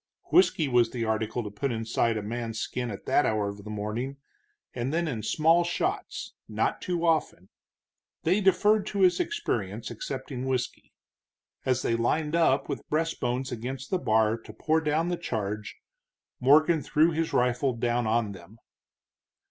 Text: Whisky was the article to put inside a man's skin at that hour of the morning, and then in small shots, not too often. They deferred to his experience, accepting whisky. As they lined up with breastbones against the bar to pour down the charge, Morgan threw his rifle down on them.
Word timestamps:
Whisky 0.31 0.67
was 0.67 0.89
the 0.89 1.05
article 1.05 1.43
to 1.43 1.51
put 1.51 1.71
inside 1.71 2.17
a 2.17 2.23
man's 2.23 2.57
skin 2.59 2.89
at 2.89 3.05
that 3.05 3.23
hour 3.23 3.49
of 3.49 3.63
the 3.63 3.69
morning, 3.69 4.17
and 4.73 4.91
then 4.91 5.07
in 5.07 5.21
small 5.21 5.63
shots, 5.63 6.33
not 6.49 6.81
too 6.81 7.05
often. 7.05 7.49
They 8.23 8.41
deferred 8.41 8.87
to 8.87 9.01
his 9.01 9.19
experience, 9.19 9.91
accepting 9.91 10.47
whisky. 10.47 10.91
As 11.67 11.83
they 11.83 11.95
lined 11.95 12.35
up 12.35 12.67
with 12.67 12.81
breastbones 12.89 13.51
against 13.51 13.91
the 13.91 13.99
bar 13.99 14.39
to 14.39 14.53
pour 14.53 14.81
down 14.81 15.09
the 15.09 15.17
charge, 15.17 15.77
Morgan 16.39 16.81
threw 16.81 17.11
his 17.11 17.31
rifle 17.31 17.73
down 17.75 18.07
on 18.07 18.31
them. 18.31 18.57